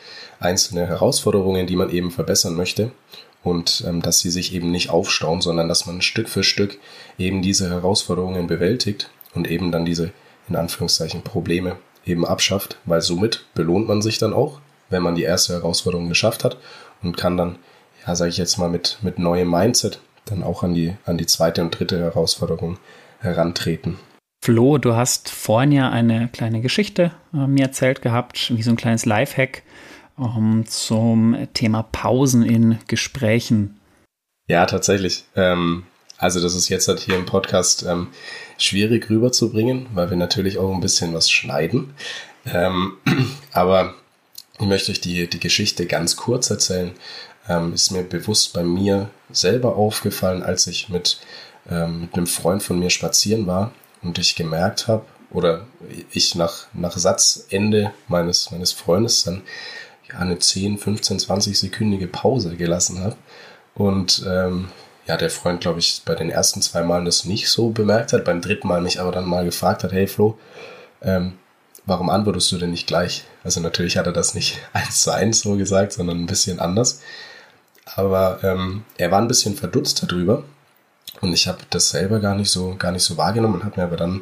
einzelne 0.44 0.88
Herausforderungen, 0.88 1.68
die 1.68 1.76
man 1.76 1.90
eben 1.90 2.12
verbessern 2.12 2.56
möchte 2.56 2.92
und 3.44 3.84
ähm, 3.88 4.02
dass 4.02 4.20
sie 4.20 4.32
sich 4.32 4.54
eben 4.54 4.72
nicht 4.72 4.90
aufstauen, 4.90 5.42
sondern 5.42 5.68
dass 5.68 5.86
man 5.86 6.02
Stück 6.02 6.30
für 6.30 6.44
Stück 6.44 6.80
eben 7.18 7.42
diese 7.42 7.70
Herausforderungen 7.70 8.48
bewältigt 8.48 9.10
und 9.34 9.50
eben 9.50 9.72
dann 9.72 9.86
diese 9.86 10.12
in 10.50 10.56
Anführungszeichen 10.56 11.22
Probleme 11.22 11.78
eben 12.06 12.26
abschafft, 12.26 12.78
weil 12.86 13.02
somit 13.02 13.46
belohnt 13.54 13.88
man 13.88 14.02
sich 14.02 14.18
dann 14.18 14.34
auch, 14.34 14.60
wenn 14.90 15.04
man 15.04 15.16
die 15.16 15.24
erste 15.24 15.54
Herausforderung 15.54 16.10
geschafft 16.10 16.44
hat 16.44 16.58
und 17.02 17.18
kann 17.18 17.38
dann, 17.38 17.58
ja, 18.06 18.16
sage 18.16 18.30
ich 18.30 18.38
jetzt 18.38 18.58
mal 18.58 18.70
mit 18.70 18.98
mit 19.02 19.20
neuem 19.20 19.50
Mindset 19.50 20.00
dann 20.26 20.44
auch 20.44 20.64
an 20.64 20.74
die 20.74 20.96
an 21.06 21.18
die 21.18 21.26
zweite 21.26 21.62
und 21.62 21.72
dritte 21.72 22.00
Herausforderung 22.00 22.78
herantreten. 23.20 23.98
Flo, 24.44 24.78
du 24.78 24.94
hast 24.96 25.30
vorhin 25.30 25.72
ja 25.72 25.90
eine 25.90 26.28
kleine 26.28 26.60
Geschichte 26.60 27.12
äh, 27.34 27.48
mir 27.48 27.64
erzählt 27.64 28.02
gehabt, 28.02 28.52
wie 28.54 28.62
so 28.62 28.72
ein 28.72 28.76
kleines 28.76 29.06
Lifehack, 29.06 29.64
um, 30.18 30.66
zum 30.66 31.48
Thema 31.54 31.84
Pausen 31.84 32.44
in 32.44 32.80
Gesprächen. 32.88 33.80
Ja, 34.48 34.66
tatsächlich. 34.66 35.24
Ähm, 35.36 35.84
also 36.18 36.42
das 36.42 36.56
ist 36.56 36.70
jetzt 36.70 36.88
halt 36.88 37.00
hier 37.00 37.16
im 37.16 37.26
Podcast 37.26 37.84
ähm, 37.84 38.08
schwierig 38.58 39.10
rüberzubringen, 39.10 39.88
weil 39.94 40.10
wir 40.10 40.18
natürlich 40.18 40.58
auch 40.58 40.74
ein 40.74 40.82
bisschen 40.82 41.14
was 41.14 41.30
schneiden. 41.30 41.94
Ähm, 42.46 42.98
aber 43.52 43.96
ich 44.60 44.66
möchte 44.66 44.92
euch 44.92 45.02
die, 45.02 45.28
die 45.28 45.40
Geschichte 45.40 45.86
ganz 45.86 46.16
kurz 46.16 46.50
erzählen. 46.50 46.92
Ähm, 47.50 47.74
ist 47.74 47.92
mir 47.92 48.04
bewusst 48.04 48.54
bei 48.54 48.64
mir 48.64 49.10
selber 49.32 49.76
aufgefallen, 49.76 50.44
als 50.44 50.68
ich 50.68 50.90
mit, 50.90 51.20
ähm, 51.70 52.02
mit 52.02 52.16
einem 52.16 52.28
Freund 52.28 52.64
von 52.64 52.80
mir 52.80 52.90
spazieren 52.90 53.48
war 53.48 53.74
und 54.02 54.18
ich 54.18 54.36
gemerkt 54.36 54.88
habe, 54.88 55.06
oder 55.34 55.66
ich 56.12 56.36
nach, 56.36 56.68
nach 56.74 56.96
Satzende 56.96 57.92
meines, 58.08 58.52
meines 58.52 58.72
Freundes 58.72 59.24
dann 59.24 59.42
ja, 60.14 60.20
eine 60.20 60.40
10, 60.40 60.78
15, 60.78 61.20
20 61.20 61.60
sekündige 61.60 62.08
Pause 62.08 62.56
gelassen 62.56 63.04
habe. 63.04 63.18
Und 63.76 64.24
ähm, 64.28 64.70
ja, 65.08 65.18
der 65.18 65.30
Freund, 65.30 65.62
glaube 65.62 65.80
ich, 65.80 66.04
bei 66.06 66.16
den 66.16 66.30
ersten 66.30 66.62
zwei 66.62 66.84
Malen 66.84 67.06
das 67.06 67.26
nicht 67.26 67.50
so 67.50 67.70
bemerkt 67.70 68.14
hat, 68.14 68.24
beim 68.24 68.42
dritten 68.42 68.68
Mal 68.68 68.82
mich 68.82 69.02
aber 69.02 69.12
dann 69.12 69.26
mal 69.26 69.44
gefragt 69.44 69.84
hat, 69.84 69.92
hey 69.92 70.08
Flo, 70.08 70.38
ähm, 71.02 71.34
warum 71.86 72.10
antwortest 72.10 72.52
du 72.52 72.58
denn 72.58 72.72
nicht 72.72 72.88
gleich? 72.88 73.26
Also 73.44 73.60
natürlich 73.60 73.98
hat 73.98 74.06
er 74.06 74.14
das 74.14 74.34
nicht 74.34 74.60
eins 74.74 75.02
zu 75.02 75.12
eins 75.12 75.42
so 75.42 75.56
gesagt, 75.58 75.94
sondern 75.94 76.20
ein 76.20 76.28
bisschen 76.28 76.60
anders. 76.60 77.02
Aber 77.96 78.40
ähm, 78.44 78.86
er 78.98 79.12
war 79.12 79.20
ein 79.20 79.28
bisschen 79.28 79.56
verdutzt 79.56 80.04
darüber 80.04 80.44
und 81.20 81.34
ich 81.34 81.48
habe 81.48 81.60
das 81.70 81.90
selber 81.90 82.20
gar 82.20 82.36
nicht 82.36 82.50
so 82.50 82.76
gar 82.78 82.94
nicht 82.94 83.04
so 83.04 83.18
wahrgenommen 83.18 83.56
und 83.56 83.66
habe 83.66 83.80
mir 83.80 83.88
aber 83.88 83.98
dann 83.98 84.22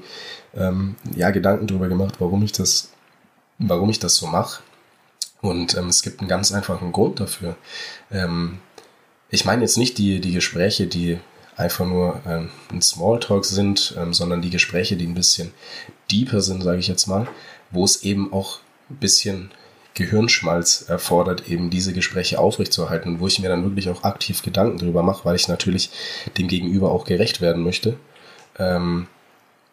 ähm, 0.55 0.95
ja 1.15 1.29
Gedanken 1.29 1.67
darüber 1.67 1.87
gemacht, 1.87 2.15
warum 2.17 2.41
ich 2.41 2.53
das 2.53 2.89
warum 3.59 3.91
ich 3.91 3.99
das 3.99 4.15
so 4.15 4.25
mache 4.25 4.63
und 5.41 5.75
ähm, 5.75 5.87
es 5.87 6.03
gibt 6.03 6.19
einen 6.19 6.29
ganz 6.29 6.51
einfachen 6.51 6.91
Grund 6.91 7.19
dafür. 7.19 7.55
Ähm, 8.11 8.59
ich 9.29 9.45
meine 9.45 9.61
jetzt 9.61 9.77
nicht 9.77 9.97
die, 9.97 10.19
die 10.19 10.33
Gespräche, 10.33 10.87
die 10.87 11.19
einfach 11.57 11.85
nur 11.85 12.21
ähm, 12.27 12.49
ein 12.71 12.81
Smalltalk 12.81 13.45
sind, 13.45 13.95
ähm, 13.97 14.13
sondern 14.13 14.41
die 14.41 14.49
Gespräche, 14.49 14.95
die 14.95 15.05
ein 15.05 15.13
bisschen 15.13 15.51
deeper 16.11 16.41
sind, 16.41 16.63
sage 16.63 16.79
ich 16.79 16.87
jetzt 16.87 17.07
mal, 17.07 17.27
wo 17.71 17.83
es 17.83 18.03
eben 18.03 18.31
auch 18.33 18.59
ein 18.89 18.97
bisschen 18.97 19.51
Gehirnschmalz 19.93 20.85
erfordert, 20.87 21.49
eben 21.49 21.69
diese 21.69 21.93
Gespräche 21.93 22.39
aufrechtzuerhalten, 22.39 23.19
wo 23.19 23.27
ich 23.27 23.39
mir 23.39 23.49
dann 23.49 23.63
wirklich 23.63 23.89
auch 23.89 24.03
aktiv 24.03 24.41
Gedanken 24.41 24.77
drüber 24.77 25.03
mache, 25.03 25.25
weil 25.25 25.35
ich 25.35 25.47
natürlich 25.47 25.89
dem 26.37 26.47
Gegenüber 26.47 26.91
auch 26.91 27.05
gerecht 27.05 27.41
werden 27.41 27.63
möchte. 27.63 27.97
Ähm, 28.57 29.07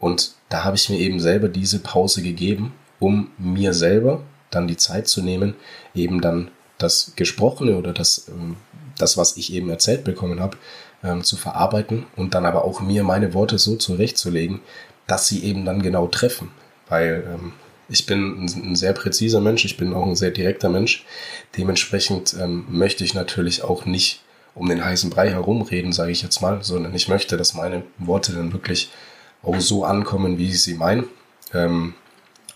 und 0.01 0.33
da 0.49 0.65
habe 0.65 0.77
ich 0.77 0.89
mir 0.89 0.99
eben 0.99 1.21
selber 1.21 1.49
diese 1.49 1.81
Pause 1.81 2.23
gegeben, 2.23 2.73
um 2.99 3.31
mir 3.39 3.75
selber 3.75 4.23
dann 4.51 4.69
die 4.69 4.77
Zeit 4.77 5.09
zu 5.09 5.23
nehmen, 5.23 5.55
eben 5.95 6.21
dann 6.21 6.51
das 6.79 7.13
Gesprochene 7.17 7.77
oder 7.77 7.93
das, 7.93 8.29
ähm, 8.29 8.57
das 8.97 9.17
was 9.17 9.37
ich 9.37 9.53
eben 9.53 9.69
erzählt 9.69 10.05
bekommen 10.05 10.41
habe, 10.41 10.57
ähm, 11.03 11.23
zu 11.23 11.37
verarbeiten 11.37 12.07
und 12.17 12.35
dann 12.35 12.47
aber 12.47 12.65
auch 12.65 12.81
mir 12.81 13.05
meine 13.05 13.35
Worte 13.35 13.59
so 13.59 13.77
zurechtzulegen, 13.77 14.61
dass 15.07 15.29
sie 15.29 15.45
eben 15.45 15.65
dann 15.65 15.83
genau 15.83 16.07
treffen. 16.07 16.51
Weil 16.89 17.25
ähm, 17.27 17.53
ich 17.89 18.07
bin 18.07 18.45
ein, 18.45 18.77
sehr 18.77 18.93
präziser 18.93 19.41
Mensch, 19.41 19.65
ich 19.65 19.77
bin 19.77 19.95
auch 19.95 20.07
ein 20.07 20.17
sehr 20.17 20.31
direkter 20.31 20.69
Mensch. 20.69 21.07
Dementsprechend 21.57 22.37
möchte 22.69 23.03
ich 23.03 23.15
natürlich 23.15 23.65
auch 23.65 23.87
nicht 23.87 24.23
um 24.55 24.69
den 24.69 24.85
heißen 24.85 25.09
Brei 25.09 25.31
herumreden, 25.31 25.93
sage 25.93 26.13
ich 26.13 26.23
jetzt 26.23 26.43
mal, 26.43 26.63
sondern 26.63 26.95
ich 26.95 27.09
möchte, 27.09 27.39
dass 27.39 27.55
meine 27.55 27.85
Worte 27.97 28.33
dann 28.33 28.53
wirklich 28.53 28.91
auch 29.43 29.59
so 29.61 29.85
ankommen, 29.85 30.37
wie 30.37 30.49
ich 30.49 30.63
sie 30.63 30.75
meine. 30.75 31.05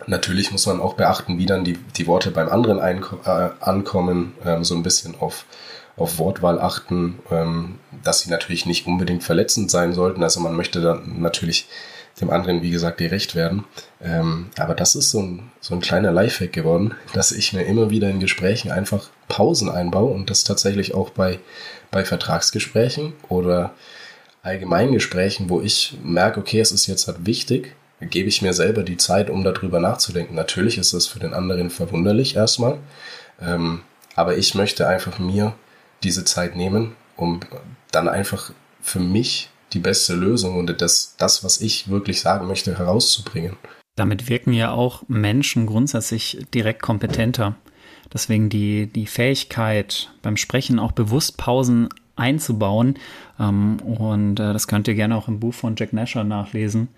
Natürlich 0.06 0.50
muss 0.50 0.66
man 0.66 0.80
auch 0.80 0.94
beachten, 0.94 1.38
wie 1.38 1.46
dann 1.46 1.64
die, 1.64 1.78
die 1.96 2.06
Worte 2.06 2.30
beim 2.30 2.48
anderen 2.48 2.78
äh, 2.78 3.50
ankommen, 3.60 4.34
ähm, 4.44 4.64
so 4.64 4.74
ein 4.74 4.82
bisschen 4.82 5.14
auf, 5.20 5.46
auf 5.96 6.18
Wortwahl 6.18 6.60
achten, 6.60 7.18
ähm, 7.30 7.78
dass 8.02 8.20
sie 8.20 8.30
natürlich 8.30 8.66
nicht 8.66 8.86
unbedingt 8.86 9.22
verletzend 9.22 9.70
sein 9.70 9.92
sollten. 9.92 10.22
Also 10.22 10.40
man 10.40 10.56
möchte 10.56 10.80
dann 10.80 11.20
natürlich 11.20 11.66
dem 12.20 12.30
anderen, 12.30 12.62
wie 12.62 12.70
gesagt, 12.70 12.98
gerecht 12.98 13.34
werden. 13.34 13.64
Ähm, 14.02 14.50
aber 14.58 14.74
das 14.74 14.94
ist 14.94 15.10
so 15.10 15.20
ein, 15.20 15.50
so 15.60 15.74
ein 15.74 15.80
kleiner 15.80 16.12
Lifehack 16.12 16.52
geworden, 16.52 16.94
dass 17.14 17.32
ich 17.32 17.52
mir 17.52 17.62
immer 17.62 17.90
wieder 17.90 18.10
in 18.10 18.20
Gesprächen 18.20 18.70
einfach 18.70 19.08
Pausen 19.28 19.70
einbaue 19.70 20.12
und 20.12 20.28
das 20.28 20.44
tatsächlich 20.44 20.94
auch 20.94 21.10
bei, 21.10 21.38
bei 21.90 22.04
Vertragsgesprächen 22.04 23.14
oder 23.28 23.72
allgemeinen 24.42 24.92
Gesprächen, 24.92 25.48
wo 25.48 25.60
ich 25.60 25.96
merke, 26.02 26.40
okay, 26.40 26.60
es 26.60 26.72
ist 26.72 26.86
jetzt 26.86 27.06
halt 27.06 27.24
wichtig, 27.24 27.74
gebe 28.10 28.28
ich 28.28 28.42
mir 28.42 28.52
selber 28.52 28.82
die 28.82 28.96
Zeit, 28.96 29.30
um 29.30 29.44
darüber 29.44 29.80
nachzudenken. 29.80 30.34
Natürlich 30.34 30.78
ist 30.78 30.94
das 30.94 31.06
für 31.06 31.18
den 31.18 31.34
anderen 31.34 31.70
verwunderlich 31.70 32.36
erstmal, 32.36 32.78
ähm, 33.40 33.82
aber 34.14 34.36
ich 34.36 34.54
möchte 34.54 34.86
einfach 34.86 35.18
mir 35.18 35.54
diese 36.02 36.24
Zeit 36.24 36.56
nehmen, 36.56 36.94
um 37.16 37.40
dann 37.90 38.08
einfach 38.08 38.52
für 38.80 39.00
mich 39.00 39.50
die 39.72 39.78
beste 39.78 40.14
Lösung 40.14 40.56
und 40.56 40.80
das, 40.80 41.14
das, 41.18 41.44
was 41.44 41.60
ich 41.60 41.88
wirklich 41.88 42.20
sagen 42.20 42.46
möchte, 42.46 42.78
herauszubringen. 42.78 43.56
Damit 43.96 44.28
wirken 44.28 44.52
ja 44.52 44.72
auch 44.72 45.02
Menschen 45.08 45.66
grundsätzlich 45.66 46.46
direkt 46.54 46.82
kompetenter. 46.82 47.56
Deswegen 48.12 48.48
die, 48.48 48.86
die 48.86 49.06
Fähigkeit 49.06 50.10
beim 50.22 50.36
Sprechen 50.36 50.78
auch 50.78 50.92
bewusst 50.92 51.36
Pausen 51.36 51.88
einzubauen. 52.16 52.96
Ähm, 53.38 53.78
und 53.80 54.40
äh, 54.40 54.52
das 54.52 54.66
könnt 54.68 54.88
ihr 54.88 54.94
gerne 54.94 55.16
auch 55.16 55.28
im 55.28 55.40
Buch 55.40 55.54
von 55.54 55.74
Jack 55.76 55.92
Nasher 55.92 56.24
nachlesen, 56.24 56.88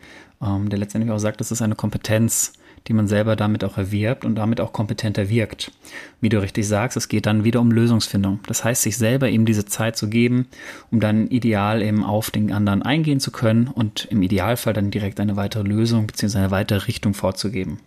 ähm, 0.43 0.69
der 0.69 0.79
letztendlich 0.79 1.13
auch 1.13 1.19
sagt, 1.19 1.41
das 1.41 1.53
ist 1.53 1.63
eine 1.63 1.75
Kompetenz, 1.75 2.53
die 2.87 2.93
man 2.93 3.09
selber 3.09 3.35
damit 3.35 3.65
auch 3.65 3.79
erwirbt 3.79 4.25
und 4.25 4.35
damit 4.35 4.61
auch 4.61 4.73
kompetenter 4.73 5.29
wirkt. 5.29 5.73
Wie 6.21 6.29
du 6.29 6.41
richtig 6.43 6.69
sagst, 6.69 6.97
es 6.97 7.09
geht 7.09 7.27
dann 7.27 7.45
wieder 7.45 7.61
um 7.61 7.71
Lösungsfindung. 7.71 8.41
Das 8.47 8.63
heißt, 8.63 8.83
sich 8.83 8.99
selber 8.99 9.31
eben 9.31 9.47
diese 9.47 9.65
Zeit 9.65 9.97
zu 9.97 10.09
geben, 10.09 10.49
um 10.91 11.01
dann 11.01 11.29
ideal 11.29 11.83
eben 11.83 12.05
auf 12.05 12.31
den 12.31 12.53
anderen 12.53 12.83
eingehen 12.83 13.21
zu 13.21 13.31
können 13.31 13.69
und 13.69 14.07
im 14.11 14.23
Idealfall 14.23 14.75
dann 14.75 14.91
direkt 14.91 15.19
eine 15.19 15.37
weitere 15.37 15.63
Lösung 15.63 16.07
bzw. 16.07 16.39
eine 16.39 16.51
weitere 16.51 16.87
Richtung 16.87 17.15
vorzugeben. 17.15 17.79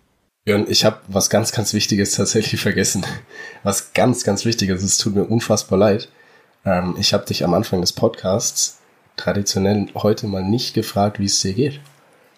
Jörn, 0.46 0.66
ich 0.68 0.84
habe 0.84 0.98
was 1.08 1.30
ganz, 1.30 1.52
ganz 1.52 1.74
Wichtiges 1.74 2.12
tatsächlich 2.12 2.60
vergessen. 2.60 3.04
Was 3.62 3.92
ganz, 3.92 4.24
ganz 4.24 4.44
Wichtiges. 4.44 4.82
Es 4.82 4.96
tut 4.96 5.14
mir 5.14 5.24
unfassbar 5.24 5.78
leid. 5.78 6.08
Ähm, 6.64 6.96
ich 6.98 7.12
habe 7.12 7.24
dich 7.26 7.44
am 7.44 7.54
Anfang 7.54 7.80
des 7.80 7.92
Podcasts 7.92 8.78
traditionell 9.16 9.88
heute 9.94 10.26
mal 10.26 10.42
nicht 10.42 10.74
gefragt, 10.74 11.18
wie 11.18 11.26
es 11.26 11.40
dir 11.40 11.52
geht. 11.52 11.80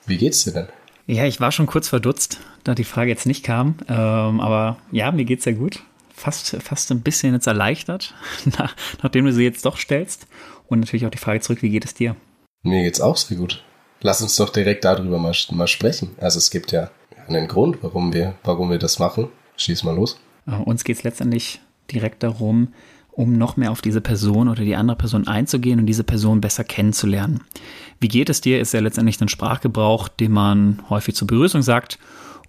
Wie 0.07 0.17
geht's 0.17 0.45
dir 0.45 0.53
denn? 0.53 0.69
Ja, 1.07 1.25
ich 1.25 1.41
war 1.41 1.53
schon 1.53 1.67
kurz 1.67 1.89
verdutzt, 1.89 2.39
da 2.65 2.75
die 2.75 2.85
Frage 2.85 3.11
jetzt 3.11 3.27
nicht 3.27 3.45
kam. 3.45 3.77
Ähm, 3.89 4.41
aber 4.41 4.79
ja, 4.91 5.13
mir 5.13 5.25
geht's 5.25 5.45
sehr 5.45 5.55
gut. 5.55 5.83
Fast, 6.15 6.57
fast 6.63 6.91
ein 6.91 7.01
bisschen 7.01 7.35
jetzt 7.35 7.47
erleichtert, 7.47 8.15
nach, 8.59 8.75
nachdem 9.03 9.25
du 9.25 9.33
sie 9.33 9.45
jetzt 9.45 9.65
doch 9.65 9.77
stellst. 9.77 10.27
Und 10.69 10.81
natürlich 10.81 11.07
auch 11.07 11.11
die 11.11 11.19
Frage 11.19 11.41
zurück, 11.41 11.63
wie 11.63 11.71
geht 11.71 11.85
es 11.85 11.95
dir? 11.95 12.17
Mir 12.63 12.83
geht's 12.83 13.01
auch 13.01 13.17
sehr 13.17 13.37
gut. 13.37 13.63
Lass 14.03 14.23
uns 14.23 14.37
doch 14.37 14.51
direkt 14.51 14.85
darüber 14.85 15.19
mal, 15.19 15.35
mal 15.51 15.67
sprechen. 15.67 16.15
Also 16.21 16.39
es 16.39 16.51
gibt 16.51 16.73
ja 16.73 16.91
einen 17.27 17.49
Grund, 17.49 17.79
warum 17.83 18.13
wir, 18.13 18.35
warum 18.45 18.71
wir 18.71 18.79
das 18.79 18.99
machen. 18.99 19.29
Schieß 19.57 19.83
mal 19.83 19.95
los. 19.95 20.19
Äh, 20.47 20.53
uns 20.53 20.85
geht's 20.85 21.03
letztendlich 21.03 21.61
direkt 21.91 22.23
darum, 22.23 22.69
um 23.13 23.33
noch 23.33 23.57
mehr 23.57 23.71
auf 23.71 23.83
diese 23.83 24.01
Person 24.01 24.49
oder 24.49 24.65
die 24.65 24.77
andere 24.77 24.97
Person 24.97 25.27
einzugehen 25.27 25.81
und 25.81 25.87
diese 25.87 26.05
Person 26.05 26.41
besser 26.41 26.65
kennenzulernen. 26.65 27.41
Wie 28.01 28.09
geht 28.09 28.31
es 28.31 28.41
dir, 28.41 28.61
ist 28.61 28.73
ja 28.73 28.81
letztendlich 28.81 29.21
ein 29.21 29.29
Sprachgebrauch, 29.29 30.09
den 30.09 30.33
man 30.33 30.83
häufig 30.89 31.15
zur 31.15 31.29
Begrüßung 31.29 31.63
sagt. 31.63 31.99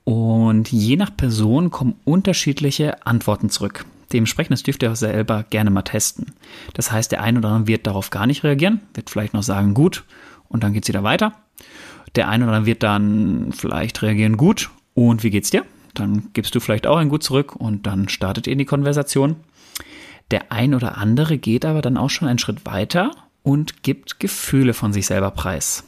Und 0.04 0.72
je 0.72 0.96
nach 0.96 1.16
Person 1.16 1.70
kommen 1.72 1.96
unterschiedliche 2.06 3.06
Antworten 3.06 3.50
zurück. 3.50 3.86
Dementsprechend, 4.14 4.54
das 4.54 4.64
dürft 4.64 4.84
ihr 4.84 4.92
auch 4.92 4.96
selber 4.96 5.46
gerne 5.50 5.70
mal 5.70 5.84
testen. 5.84 6.34
Das 6.74 6.92
heißt, 6.92 7.12
der 7.12 7.22
eine 7.22 7.40
oder 7.40 7.50
andere 7.50 7.68
wird 7.68 7.88
darauf 7.88 8.10
gar 8.10 8.28
nicht 8.28 8.44
reagieren, 8.44 8.82
wird 8.94 9.10
vielleicht 9.10 9.34
noch 9.34 9.44
sagen, 9.44 9.74
gut, 9.74 10.04
und 10.50 10.64
dann 10.64 10.74
geht 10.74 10.84
es 10.84 10.90
wieder 10.90 11.04
weiter. 11.04 11.34
Der 12.16 12.28
eine 12.28 12.44
oder 12.44 12.54
andere 12.54 12.66
wird 12.66 12.84
dann 12.84 13.54
vielleicht 13.54 14.02
reagieren, 14.02 14.36
gut, 14.38 14.70
und 14.94 15.24
wie 15.24 15.30
geht's 15.30 15.50
dir? 15.50 15.64
Dann 15.94 16.30
gibst 16.34 16.56
du 16.56 16.60
vielleicht 16.60 16.88
auch 16.88 16.98
ein 16.98 17.10
Gut 17.10 17.24
zurück 17.24 17.56
und 17.56 17.86
dann 17.86 18.10
startet 18.10 18.48
ihr 18.48 18.54
in 18.54 18.60
die 18.60 18.66
Konversation. 18.66 19.38
Der 20.32 20.52
ein 20.52 20.74
oder 20.74 20.98
andere 20.98 21.38
geht 21.38 21.66
aber 21.66 21.82
dann 21.82 21.98
auch 21.98 22.10
schon 22.10 22.28
einen 22.28 22.40
Schritt 22.40 22.66
weiter 22.66 23.12
und 23.44 23.84
gibt 23.84 24.20
Gefühle 24.20 24.74
von 24.74 24.94
sich 24.94 25.06
selber 25.06 25.32
preis. 25.32 25.84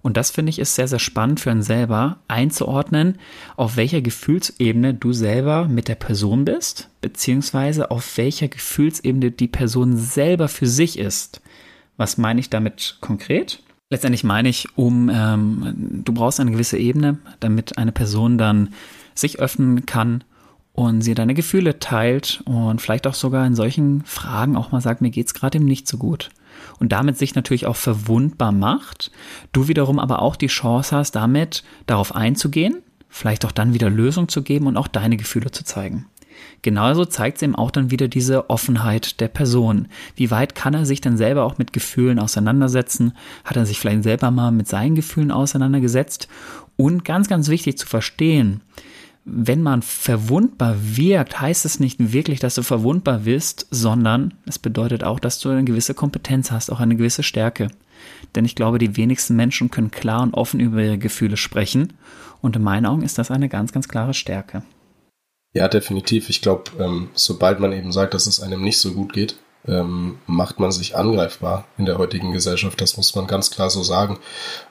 Und 0.00 0.16
das 0.16 0.30
finde 0.30 0.50
ich 0.50 0.58
ist 0.58 0.74
sehr, 0.74 0.88
sehr 0.88 0.98
spannend 0.98 1.40
für 1.40 1.50
einen 1.50 1.62
selber 1.62 2.18
einzuordnen, 2.28 3.18
auf 3.56 3.76
welcher 3.76 4.00
Gefühlsebene 4.00 4.94
du 4.94 5.12
selber 5.12 5.66
mit 5.66 5.88
der 5.88 5.96
Person 5.96 6.44
bist, 6.44 6.88
beziehungsweise 7.00 7.90
auf 7.90 8.16
welcher 8.16 8.48
Gefühlsebene 8.48 9.30
die 9.30 9.48
Person 9.48 9.96
selber 9.96 10.48
für 10.48 10.66
sich 10.66 10.98
ist. 10.98 11.40
Was 11.96 12.16
meine 12.16 12.40
ich 12.40 12.48
damit 12.48 12.98
konkret? 13.00 13.62
Letztendlich 13.90 14.22
meine 14.22 14.48
ich, 14.48 14.68
um 14.76 15.10
ähm, 15.12 16.02
du 16.04 16.12
brauchst 16.12 16.40
eine 16.40 16.52
gewisse 16.52 16.78
Ebene, 16.78 17.18
damit 17.40 17.78
eine 17.78 17.92
Person 17.92 18.38
dann 18.38 18.74
sich 19.14 19.40
öffnen 19.40 19.84
kann 19.84 20.22
und 20.78 21.00
sie 21.00 21.16
deine 21.16 21.34
Gefühle 21.34 21.80
teilt 21.80 22.40
und 22.44 22.80
vielleicht 22.80 23.08
auch 23.08 23.14
sogar 23.14 23.44
in 23.44 23.56
solchen 23.56 24.04
Fragen 24.04 24.56
auch 24.56 24.70
mal 24.70 24.80
sagt, 24.80 25.00
mir 25.00 25.10
geht's 25.10 25.34
gerade 25.34 25.58
eben 25.58 25.64
nicht 25.64 25.88
so 25.88 25.96
gut. 25.98 26.30
Und 26.78 26.92
damit 26.92 27.18
sich 27.18 27.34
natürlich 27.34 27.66
auch 27.66 27.74
verwundbar 27.74 28.52
macht, 28.52 29.10
du 29.50 29.66
wiederum 29.66 29.98
aber 29.98 30.22
auch 30.22 30.36
die 30.36 30.46
Chance 30.46 30.94
hast, 30.94 31.16
damit 31.16 31.64
darauf 31.86 32.14
einzugehen, 32.14 32.76
vielleicht 33.08 33.44
auch 33.44 33.50
dann 33.50 33.74
wieder 33.74 33.90
Lösung 33.90 34.28
zu 34.28 34.42
geben 34.42 34.68
und 34.68 34.76
auch 34.76 34.86
deine 34.86 35.16
Gefühle 35.16 35.50
zu 35.50 35.64
zeigen. 35.64 36.06
Genauso 36.62 37.04
zeigt 37.04 37.38
es 37.38 37.42
eben 37.42 37.56
auch 37.56 37.72
dann 37.72 37.90
wieder 37.90 38.06
diese 38.06 38.48
Offenheit 38.48 39.18
der 39.18 39.26
Person. 39.26 39.88
Wie 40.14 40.30
weit 40.30 40.54
kann 40.54 40.74
er 40.74 40.86
sich 40.86 41.00
dann 41.00 41.16
selber 41.16 41.42
auch 41.42 41.58
mit 41.58 41.72
Gefühlen 41.72 42.20
auseinandersetzen? 42.20 43.14
Hat 43.44 43.56
er 43.56 43.66
sich 43.66 43.80
vielleicht 43.80 44.04
selber 44.04 44.30
mal 44.30 44.52
mit 44.52 44.68
seinen 44.68 44.94
Gefühlen 44.94 45.32
auseinandergesetzt? 45.32 46.28
Und 46.76 47.04
ganz, 47.04 47.26
ganz 47.26 47.48
wichtig 47.48 47.78
zu 47.78 47.88
verstehen, 47.88 48.60
wenn 49.30 49.62
man 49.62 49.82
verwundbar 49.82 50.76
wirkt, 50.80 51.40
heißt 51.40 51.64
es 51.64 51.80
nicht 51.80 52.12
wirklich, 52.12 52.40
dass 52.40 52.54
du 52.54 52.62
verwundbar 52.62 53.24
wirst, 53.24 53.66
sondern 53.70 54.34
es 54.46 54.58
bedeutet 54.58 55.04
auch, 55.04 55.20
dass 55.20 55.38
du 55.38 55.50
eine 55.50 55.64
gewisse 55.64 55.94
Kompetenz 55.94 56.50
hast, 56.50 56.70
auch 56.70 56.80
eine 56.80 56.96
gewisse 56.96 57.22
Stärke. 57.22 57.68
Denn 58.34 58.44
ich 58.44 58.54
glaube, 58.54 58.78
die 58.78 58.96
wenigsten 58.96 59.36
Menschen 59.36 59.70
können 59.70 59.90
klar 59.90 60.22
und 60.22 60.34
offen 60.34 60.60
über 60.60 60.82
ihre 60.82 60.98
Gefühle 60.98 61.36
sprechen. 61.36 61.94
Und 62.40 62.56
in 62.56 62.62
meinen 62.62 62.86
Augen 62.86 63.02
ist 63.02 63.18
das 63.18 63.30
eine 63.30 63.48
ganz, 63.48 63.72
ganz 63.72 63.88
klare 63.88 64.14
Stärke. 64.14 64.62
Ja, 65.52 65.68
definitiv. 65.68 66.28
Ich 66.28 66.40
glaube, 66.40 66.70
ähm, 66.78 67.10
sobald 67.14 67.58
man 67.60 67.72
eben 67.72 67.92
sagt, 67.92 68.14
dass 68.14 68.26
es 68.26 68.40
einem 68.40 68.62
nicht 68.62 68.78
so 68.78 68.92
gut 68.92 69.12
geht, 69.12 69.36
ähm, 69.66 70.18
macht 70.26 70.60
man 70.60 70.70
sich 70.72 70.96
angreifbar 70.96 71.66
in 71.76 71.84
der 71.84 71.98
heutigen 71.98 72.32
Gesellschaft. 72.32 72.80
Das 72.80 72.96
muss 72.96 73.14
man 73.14 73.26
ganz 73.26 73.50
klar 73.50 73.70
so 73.70 73.82
sagen. 73.82 74.18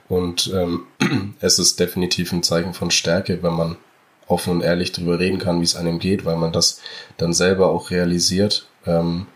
Und 0.07 0.51
ähm, 0.53 0.85
es 1.39 1.59
ist 1.59 1.79
definitiv 1.79 2.31
ein 2.31 2.43
Zeichen 2.43 2.73
von 2.73 2.91
Stärke, 2.91 3.43
wenn 3.43 3.53
man 3.53 3.75
offen 4.27 4.53
und 4.53 4.62
ehrlich 4.62 4.91
darüber 4.91 5.19
reden 5.19 5.39
kann, 5.39 5.60
wie 5.60 5.65
es 5.65 5.75
einem 5.75 6.00
geht, 6.00 6.25
weil 6.25 6.38
man 6.38 6.51
das 6.51 6.81
dann 7.17 7.34
selber 7.34 7.69
auch 7.69 7.91
realisiert 7.91 8.67
ähm, 8.86 9.27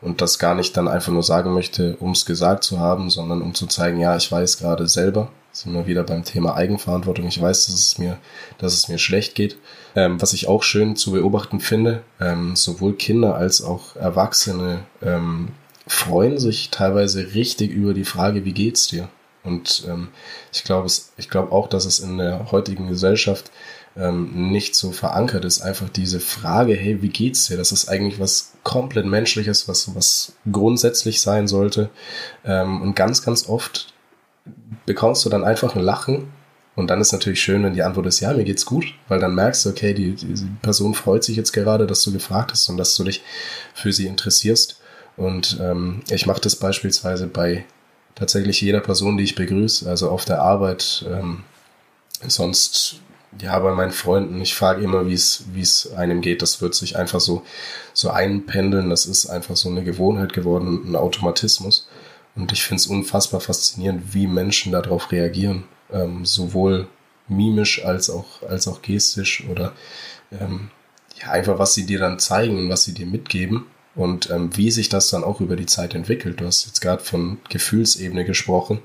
und 0.00 0.20
das 0.20 0.38
gar 0.38 0.54
nicht 0.54 0.76
dann 0.76 0.88
einfach 0.88 1.12
nur 1.12 1.22
sagen 1.22 1.52
möchte, 1.52 1.96
um 2.00 2.12
es 2.12 2.26
gesagt 2.26 2.64
zu 2.64 2.78
haben, 2.78 3.10
sondern 3.10 3.42
um 3.42 3.54
zu 3.54 3.66
zeigen, 3.66 4.00
ja, 4.00 4.16
ich 4.16 4.30
weiß 4.30 4.58
gerade 4.58 4.86
selber, 4.88 5.30
sind 5.52 5.72
wir 5.72 5.86
wieder 5.86 6.04
beim 6.04 6.22
Thema 6.22 6.54
Eigenverantwortung, 6.54 7.26
ich 7.26 7.40
weiß, 7.40 7.66
dass 7.66 7.74
es 7.74 7.98
mir, 7.98 8.18
dass 8.58 8.74
es 8.74 8.88
mir 8.88 8.98
schlecht 8.98 9.34
geht. 9.34 9.56
Ähm, 9.94 10.20
was 10.20 10.34
ich 10.34 10.48
auch 10.48 10.62
schön 10.62 10.96
zu 10.96 11.12
beobachten 11.12 11.60
finde, 11.60 12.02
ähm, 12.20 12.54
sowohl 12.56 12.94
Kinder 12.94 13.34
als 13.36 13.62
auch 13.62 13.96
Erwachsene 13.96 14.80
ähm, 15.02 15.48
freuen 15.86 16.38
sich 16.38 16.70
teilweise 16.70 17.34
richtig 17.34 17.70
über 17.70 17.94
die 17.94 18.04
Frage, 18.04 18.44
wie 18.44 18.52
geht's 18.52 18.88
dir? 18.88 19.08
Und 19.44 19.84
ähm, 19.88 20.08
ich 20.52 20.64
glaube, 20.64 20.88
ich 21.16 21.30
glaube 21.30 21.52
auch, 21.52 21.68
dass 21.68 21.86
es 21.86 22.00
in 22.00 22.18
der 22.18 22.50
heutigen 22.50 22.88
Gesellschaft 22.88 23.50
ähm, 23.96 24.50
nicht 24.50 24.74
so 24.74 24.92
verankert 24.92 25.44
ist. 25.44 25.60
Einfach 25.60 25.88
diese 25.88 26.20
Frage, 26.20 26.74
hey, 26.74 27.02
wie 27.02 27.08
geht's 27.08 27.46
dir? 27.46 27.56
Das 27.56 27.72
ist 27.72 27.88
eigentlich 27.88 28.20
was 28.20 28.52
komplett 28.62 29.06
Menschliches, 29.06 29.68
was, 29.68 29.94
was 29.94 30.32
grundsätzlich 30.50 31.20
sein 31.20 31.48
sollte. 31.48 31.90
Ähm, 32.44 32.82
und 32.82 32.94
ganz, 32.94 33.22
ganz 33.22 33.48
oft 33.48 33.94
bekommst 34.84 35.24
du 35.24 35.28
dann 35.28 35.44
einfach 35.44 35.74
ein 35.74 35.82
Lachen. 35.82 36.28
Und 36.74 36.88
dann 36.88 37.00
ist 37.00 37.12
natürlich 37.12 37.40
schön, 37.40 37.64
wenn 37.64 37.72
die 37.72 37.82
Antwort 37.82 38.06
ist, 38.06 38.20
ja, 38.20 38.34
mir 38.34 38.44
geht's 38.44 38.66
gut, 38.66 38.84
weil 39.08 39.18
dann 39.18 39.34
merkst 39.34 39.64
du, 39.64 39.70
okay, 39.70 39.94
die, 39.94 40.14
die 40.14 40.46
Person 40.60 40.92
freut 40.92 41.24
sich 41.24 41.36
jetzt 41.36 41.52
gerade, 41.52 41.86
dass 41.86 42.02
du 42.02 42.12
gefragt 42.12 42.52
hast 42.52 42.68
und 42.68 42.76
dass 42.76 42.94
du 42.96 43.04
dich 43.04 43.22
für 43.72 43.94
sie 43.94 44.06
interessierst. 44.06 44.78
Und 45.16 45.58
ähm, 45.58 46.02
ich 46.10 46.26
mache 46.26 46.42
das 46.42 46.56
beispielsweise 46.56 47.28
bei 47.28 47.64
tatsächlich 48.14 48.60
jeder 48.60 48.80
Person, 48.80 49.16
die 49.16 49.24
ich 49.24 49.34
begrüße, 49.34 49.88
also 49.88 50.10
auf 50.10 50.26
der 50.26 50.42
Arbeit, 50.42 51.06
ähm, 51.08 51.44
sonst 52.26 53.00
ja, 53.40 53.58
bei 53.58 53.74
meinen 53.74 53.92
Freunden, 53.92 54.40
ich 54.40 54.54
frage 54.54 54.82
immer, 54.82 55.06
wie 55.06 55.14
es, 55.14 55.92
einem 55.96 56.20
geht. 56.20 56.42
Das 56.42 56.60
wird 56.60 56.74
sich 56.74 56.96
einfach 56.96 57.20
so, 57.20 57.42
so 57.92 58.10
einpendeln. 58.10 58.90
Das 58.90 59.06
ist 59.06 59.26
einfach 59.26 59.56
so 59.56 59.68
eine 59.68 59.84
Gewohnheit 59.84 60.32
geworden, 60.32 60.82
ein 60.86 60.96
Automatismus. 60.96 61.88
Und 62.34 62.52
ich 62.52 62.62
finde 62.62 62.80
es 62.80 62.86
unfassbar 62.86 63.40
faszinierend, 63.40 64.14
wie 64.14 64.26
Menschen 64.26 64.72
darauf 64.72 65.12
reagieren. 65.12 65.64
Ähm, 65.92 66.24
sowohl 66.24 66.88
mimisch 67.28 67.84
als 67.84 68.10
auch, 68.10 68.42
als 68.48 68.68
auch 68.68 68.82
gestisch 68.82 69.44
oder 69.50 69.72
ähm, 70.32 70.70
ja, 71.20 71.30
einfach 71.30 71.58
was 71.58 71.74
sie 71.74 71.86
dir 71.86 71.98
dann 71.98 72.18
zeigen 72.18 72.58
und 72.58 72.68
was 72.68 72.84
sie 72.84 72.92
dir 72.92 73.06
mitgeben 73.06 73.66
und 73.94 74.30
ähm, 74.30 74.56
wie 74.56 74.70
sich 74.70 74.88
das 74.88 75.10
dann 75.10 75.24
auch 75.24 75.40
über 75.40 75.56
die 75.56 75.66
Zeit 75.66 75.94
entwickelt. 75.94 76.40
Du 76.40 76.46
hast 76.46 76.66
jetzt 76.66 76.80
gerade 76.80 77.02
von 77.02 77.38
Gefühlsebene 77.48 78.24
gesprochen 78.24 78.80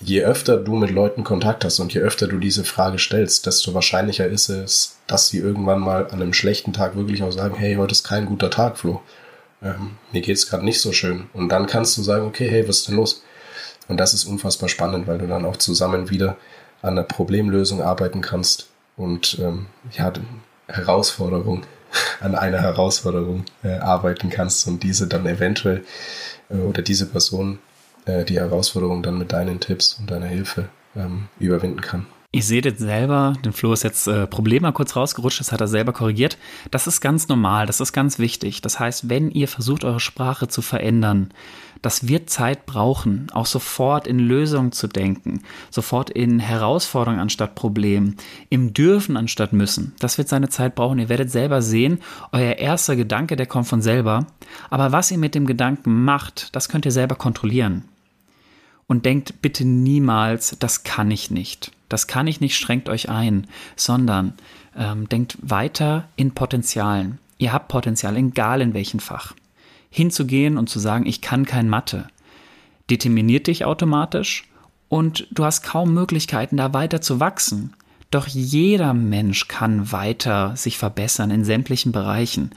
je 0.00 0.22
öfter 0.22 0.58
du 0.58 0.76
mit 0.76 0.90
Leuten 0.90 1.24
Kontakt 1.24 1.64
hast 1.64 1.80
und 1.80 1.92
je 1.92 2.00
öfter 2.00 2.28
du 2.28 2.38
diese 2.38 2.64
Frage 2.64 2.98
stellst, 2.98 3.46
desto 3.46 3.74
wahrscheinlicher 3.74 4.26
ist 4.26 4.48
es, 4.48 4.98
dass 5.06 5.28
sie 5.28 5.38
irgendwann 5.38 5.80
mal 5.80 6.06
an 6.06 6.22
einem 6.22 6.32
schlechten 6.32 6.72
Tag 6.72 6.96
wirklich 6.96 7.22
auch 7.22 7.32
sagen, 7.32 7.56
hey, 7.56 7.74
heute 7.76 7.92
ist 7.92 8.04
kein 8.04 8.26
guter 8.26 8.50
Tag, 8.50 8.78
Flo. 8.78 9.02
Ähm, 9.62 9.96
mir 10.12 10.20
geht's 10.20 10.48
gerade 10.48 10.64
nicht 10.64 10.80
so 10.80 10.92
schön. 10.92 11.26
Und 11.32 11.48
dann 11.48 11.66
kannst 11.66 11.96
du 11.98 12.02
sagen, 12.02 12.26
okay, 12.26 12.48
hey, 12.48 12.68
was 12.68 12.78
ist 12.78 12.88
denn 12.88 12.96
los? 12.96 13.22
Und 13.88 13.98
das 13.98 14.14
ist 14.14 14.24
unfassbar 14.24 14.68
spannend, 14.68 15.06
weil 15.06 15.18
du 15.18 15.26
dann 15.26 15.44
auch 15.44 15.56
zusammen 15.56 16.10
wieder 16.10 16.36
an 16.82 16.94
der 16.94 17.02
Problemlösung 17.02 17.82
arbeiten 17.82 18.20
kannst 18.20 18.68
und 18.96 19.38
ähm, 19.40 19.66
ja, 19.92 20.12
Herausforderung, 20.68 21.64
an 22.20 22.36
einer 22.36 22.60
Herausforderung 22.60 23.44
äh, 23.64 23.78
arbeiten 23.78 24.30
kannst 24.30 24.68
und 24.68 24.82
diese 24.82 25.08
dann 25.08 25.26
eventuell 25.26 25.84
äh, 26.50 26.58
oder 26.58 26.82
diese 26.82 27.06
Person 27.06 27.58
äh, 28.08 28.24
die 28.24 28.38
Herausforderung 28.38 29.02
dann 29.02 29.18
mit 29.18 29.32
deinen 29.32 29.60
Tipps 29.60 29.98
und 30.00 30.10
deiner 30.10 30.26
Hilfe 30.26 30.68
ähm, 30.96 31.28
überwinden 31.38 31.80
kann. 31.80 32.06
Ihr 32.30 32.42
seht 32.42 32.66
jetzt 32.66 32.80
selber, 32.80 33.32
den 33.42 33.54
Flo 33.54 33.72
ist 33.72 33.84
jetzt 33.84 34.06
äh, 34.06 34.26
Problem 34.26 34.62
mal 34.62 34.72
kurz 34.72 34.94
rausgerutscht, 34.94 35.40
das 35.40 35.50
hat 35.50 35.62
er 35.62 35.66
selber 35.66 35.94
korrigiert. 35.94 36.36
Das 36.70 36.86
ist 36.86 37.00
ganz 37.00 37.28
normal, 37.28 37.64
das 37.64 37.80
ist 37.80 37.94
ganz 37.94 38.18
wichtig. 38.18 38.60
Das 38.60 38.78
heißt, 38.78 39.08
wenn 39.08 39.30
ihr 39.30 39.48
versucht, 39.48 39.82
eure 39.82 39.98
Sprache 39.98 40.46
zu 40.46 40.60
verändern, 40.60 41.30
das 41.80 42.06
wird 42.06 42.28
Zeit 42.28 42.66
brauchen, 42.66 43.28
auch 43.32 43.46
sofort 43.46 44.06
in 44.06 44.18
Lösungen 44.18 44.72
zu 44.72 44.88
denken, 44.88 45.42
sofort 45.70 46.10
in 46.10 46.38
Herausforderungen 46.38 47.20
anstatt 47.20 47.54
Problemen, 47.54 48.16
im 48.50 48.74
Dürfen 48.74 49.16
anstatt 49.16 49.54
müssen. 49.54 49.94
Das 49.98 50.18
wird 50.18 50.28
seine 50.28 50.50
Zeit 50.50 50.74
brauchen. 50.74 50.98
Ihr 50.98 51.08
werdet 51.08 51.30
selber 51.30 51.62
sehen, 51.62 51.98
euer 52.32 52.56
erster 52.56 52.94
Gedanke, 52.94 53.36
der 53.36 53.46
kommt 53.46 53.68
von 53.68 53.80
selber. 53.80 54.26
Aber 54.68 54.92
was 54.92 55.10
ihr 55.10 55.18
mit 55.18 55.34
dem 55.34 55.46
Gedanken 55.46 56.04
macht, 56.04 56.54
das 56.54 56.68
könnt 56.68 56.84
ihr 56.84 56.92
selber 56.92 57.14
kontrollieren. 57.14 57.84
Und 58.88 59.04
denkt 59.04 59.40
bitte 59.42 59.64
niemals, 59.64 60.56
das 60.58 60.82
kann 60.82 61.10
ich 61.10 61.30
nicht. 61.30 61.70
Das 61.88 62.06
kann 62.06 62.26
ich 62.26 62.40
nicht, 62.40 62.56
strengt 62.56 62.88
euch 62.88 63.08
ein, 63.08 63.46
sondern 63.76 64.32
ähm, 64.76 65.08
denkt 65.08 65.38
weiter 65.42 66.08
in 66.16 66.32
Potenzialen. 66.32 67.18
Ihr 67.36 67.52
habt 67.52 67.68
Potenzial, 67.68 68.16
egal 68.16 68.60
in 68.60 68.74
welchem 68.74 68.98
Fach. 68.98 69.34
Hinzugehen 69.90 70.58
und 70.58 70.68
zu 70.68 70.78
sagen, 70.78 71.06
ich 71.06 71.20
kann 71.20 71.44
kein 71.46 71.68
Mathe, 71.68 72.08
determiniert 72.90 73.46
dich 73.46 73.64
automatisch 73.64 74.44
und 74.88 75.26
du 75.30 75.44
hast 75.44 75.62
kaum 75.62 75.94
Möglichkeiten, 75.94 76.56
da 76.56 76.72
weiter 76.72 77.00
zu 77.00 77.20
wachsen. 77.20 77.74
Doch 78.10 78.26
jeder 78.26 78.94
Mensch 78.94 79.48
kann 79.48 79.92
weiter 79.92 80.56
sich 80.56 80.78
verbessern 80.78 81.30
in 81.30 81.44
sämtlichen 81.44 81.92
Bereichen. 81.92 82.50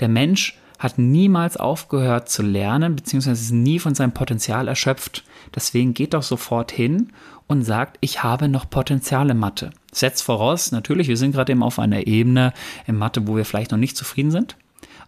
Der 0.00 0.08
Mensch 0.08 0.58
hat 0.78 0.98
niemals 0.98 1.56
aufgehört 1.56 2.28
zu 2.28 2.42
lernen, 2.42 2.96
beziehungsweise 2.96 3.40
ist 3.40 3.52
nie 3.52 3.78
von 3.78 3.94
seinem 3.94 4.12
Potenzial 4.12 4.68
erschöpft. 4.68 5.24
Deswegen 5.54 5.94
geht 5.94 6.14
doch 6.14 6.22
sofort 6.22 6.70
hin 6.70 7.12
und 7.46 7.62
sagt, 7.62 7.98
ich 8.00 8.22
habe 8.22 8.48
noch 8.48 8.68
Potenzial 8.68 9.30
in 9.30 9.38
Mathe. 9.38 9.70
Setzt 9.92 10.22
voraus, 10.22 10.72
natürlich, 10.72 11.08
wir 11.08 11.16
sind 11.16 11.32
gerade 11.32 11.52
eben 11.52 11.62
auf 11.62 11.78
einer 11.78 12.06
Ebene 12.06 12.52
in 12.86 12.96
Mathe, 12.96 13.26
wo 13.26 13.36
wir 13.36 13.44
vielleicht 13.44 13.70
noch 13.70 13.78
nicht 13.78 13.96
zufrieden 13.96 14.30
sind. 14.30 14.56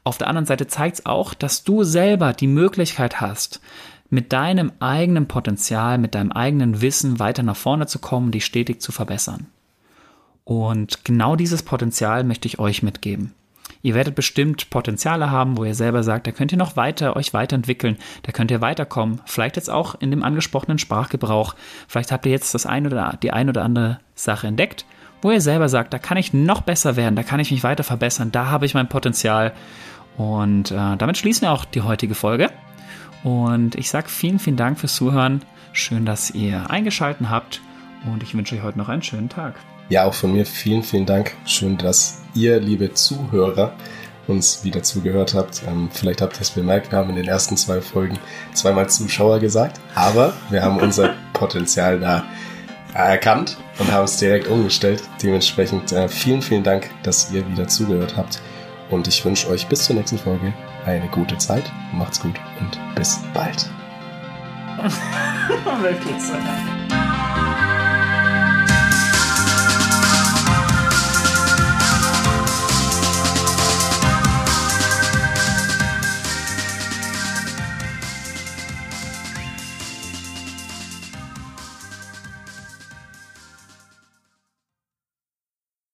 Auf 0.05 0.19
der 0.19 0.29
anderen 0.29 0.47
Seite 0.47 0.67
zeigt 0.67 1.01
es 1.01 1.07
auch, 1.07 1.35
dass 1.35 1.65
du 1.65 1.85
selber 1.85 2.33
die 2.33 2.47
Möglichkeit 2.47 3.21
hast, 3.21 3.61
mit 4.11 4.33
deinem 4.33 4.73
eigenen 4.81 5.29
Potenzial, 5.29 5.99
mit 5.99 6.15
deinem 6.15 6.33
eigenen 6.33 6.81
Wissen 6.81 7.19
weiter 7.19 7.43
nach 7.43 7.57
vorne 7.57 7.87
zu 7.87 7.99
kommen, 7.99 8.31
dich 8.31 8.45
stetig 8.45 8.81
zu 8.81 8.93
verbessern. 8.93 9.47
Und 10.45 11.05
genau 11.05 11.37
dieses 11.37 11.63
Potenzial 11.63 12.25
möchte 12.25 12.49
ich 12.49 12.59
euch 12.59 12.83
mitgeben. 12.83 13.35
Ihr 13.83 13.95
werdet 13.95 14.15
bestimmt 14.15 14.71
Potenziale 14.71 15.31
haben, 15.31 15.57
wo 15.57 15.65
ihr 15.65 15.75
selber 15.75 16.03
sagt, 16.03 16.27
da 16.27 16.33
könnt 16.33 16.53
ihr 16.53 16.59
noch 16.59 16.77
weiter 16.77 17.17
euch 17.17 17.33
weiterentwickeln, 17.33 17.97
da 18.23 18.33
könnt 18.33 18.51
ihr 18.51 18.61
weiterkommen. 18.61 19.21
Vielleicht 19.25 19.57
jetzt 19.57 19.71
auch 19.71 19.95
in 20.01 20.11
dem 20.11 20.23
angesprochenen 20.23 20.79
Sprachgebrauch. 20.79 21.55
Vielleicht 21.87 22.11
habt 22.11 22.27
ihr 22.27 22.33
jetzt 22.33 22.55
das 22.55 22.67
eine 22.67 22.89
oder 22.89 23.19
die 23.23 23.33
ein 23.33 23.49
oder 23.49 23.63
andere 23.63 24.01
Sache 24.15 24.49
entdeckt, 24.49 24.85
wo 25.23 25.31
ihr 25.31 25.41
selber 25.41 25.69
sagt, 25.69 25.93
da 25.93 25.99
kann 25.99 26.17
ich 26.17 26.33
noch 26.33 26.63
besser 26.63 26.97
werden, 26.97 27.17
da 27.17 27.23
kann 27.23 27.41
ich 27.41 27.51
mich 27.51 27.63
weiter 27.63 27.85
verbessern, 27.85 28.33
da 28.33 28.47
habe 28.47 28.67
ich 28.67 28.75
mein 28.75 28.89
Potenzial. 28.89 29.53
Und 30.17 30.73
äh, 30.73 30.97
damit 30.97 31.17
schließen 31.17 31.43
wir 31.43 31.53
auch 31.53 31.65
die 31.65 31.83
heutige 31.83 32.15
Folge. 32.17 32.51
Und 33.23 33.75
ich 33.77 33.91
sage 33.91 34.09
vielen, 34.09 34.39
vielen 34.39 34.57
Dank 34.57 34.79
fürs 34.79 34.95
Zuhören. 34.95 35.43
Schön, 35.73 36.05
dass 36.05 36.31
ihr 36.31 36.71
eingeschaltet 36.71 37.29
habt. 37.31 37.61
Und 38.07 38.23
ich 38.23 38.35
wünsche 38.35 38.57
euch 38.57 38.63
heute 38.63 38.79
noch 38.79 38.89
einen 38.89 39.03
schönen 39.03 39.29
Tag. 39.29 39.55
Ja, 39.89 40.05
auch 40.05 40.15
von 40.15 40.33
mir 40.33 40.45
vielen, 40.45 40.83
vielen 40.83 41.07
Dank. 41.07 41.35
Schön, 41.47 41.79
dass 41.79 42.23
ihr, 42.39 42.61
liebe 42.61 42.95
Zuhörer, 42.95 43.73
uns 44.27 44.65
wieder 44.65 44.83
zugehört 44.83 45.35
habt. 45.35 45.63
Ähm, 45.67 45.89
vielleicht 45.93 46.21
habt 46.21 46.37
ihr 46.37 46.43
es 46.43 46.51
bemerkt, 46.51 46.93
wir 46.93 46.99
haben 46.99 47.11
in 47.11 47.17
den 47.17 47.29
ersten 47.29 47.57
zwei 47.57 47.81
Folgen 47.81 48.19
zweimal 48.55 48.89
Zuschauer 48.89 49.41
gesagt, 49.41 49.81
aber 49.95 50.35
wir 50.51 50.63
haben 50.63 50.79
unser 50.79 51.15
Potenzial 51.33 51.99
da 52.01 52.25
erkannt 52.95 53.57
und 53.79 53.91
haben 53.93 54.05
es 54.05 54.17
direkt 54.19 54.49
umgestellt. 54.49 55.03
Dementsprechend 55.23 55.93
äh, 55.93 56.09
vielen, 56.09 56.43
vielen 56.43 56.65
Dank, 56.65 56.91
dass 57.03 57.31
ihr 57.33 57.49
wieder 57.49 57.69
zugehört 57.69 58.17
habt. 58.17 58.41
Und 58.91 59.07
ich 59.07 59.25
wünsche 59.25 59.49
euch 59.51 59.67
bis 59.67 59.85
zur 59.85 59.97
nächsten 59.97 60.19
Folge 60.19 60.53
eine 60.87 61.09
gute 61.09 61.37
Zeit. 61.39 61.71
Macht's 61.93 62.21
gut 62.21 62.35
und 62.61 62.79
bis 62.95 63.21
bald. 63.35 63.69
Weltklasse. 65.83 66.35